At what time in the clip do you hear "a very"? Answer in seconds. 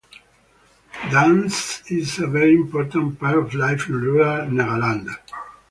2.17-2.55